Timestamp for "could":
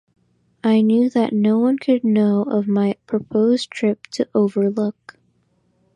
1.77-2.03